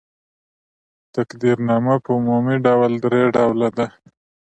[1.15, 3.87] تقدیرنامه په عمومي ډول درې ډوله ده.